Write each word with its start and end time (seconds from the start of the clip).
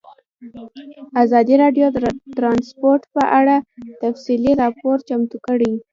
ازادي 1.23 1.55
راډیو 1.63 1.87
د 1.91 1.97
ترانسپورټ 2.37 3.01
په 3.15 3.23
اړه 3.39 3.55
تفصیلي 4.03 4.53
راپور 4.61 4.95
چمتو 5.07 5.37
کړی. 5.47 5.71